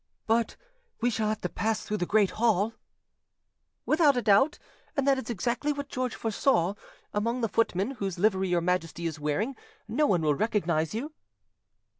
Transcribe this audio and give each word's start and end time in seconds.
"But 0.25 0.55
we 0.99 1.11
shall 1.11 1.29
have 1.29 1.41
to 1.41 1.49
pass 1.49 1.83
through 1.83 1.97
the 1.97 2.07
great 2.07 2.31
hall?" 2.31 2.73
"Without 3.85 4.17
a 4.17 4.23
doubt; 4.23 4.57
and 4.97 5.05
that 5.07 5.19
is 5.19 5.29
exactly 5.29 5.71
what 5.71 5.89
George 5.89 6.15
foresaw. 6.15 6.73
Among 7.13 7.41
the 7.41 7.47
footmen, 7.47 7.91
whose 7.91 8.17
livery 8.17 8.49
your 8.49 8.61
Majesty 8.61 9.05
is 9.05 9.19
wearing, 9.19 9.55
no 9.87 10.07
one 10.07 10.23
will 10.23 10.33
recognise 10.33 10.95
you." 10.95 11.13